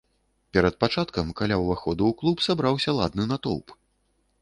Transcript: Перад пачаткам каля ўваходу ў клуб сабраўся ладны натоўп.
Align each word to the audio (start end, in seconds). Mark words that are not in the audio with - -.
Перад 0.57 0.77
пачаткам 0.83 1.29
каля 1.43 1.55
ўваходу 1.65 2.03
ў 2.09 2.13
клуб 2.23 2.37
сабраўся 2.49 2.99
ладны 3.01 3.31
натоўп. 3.33 3.81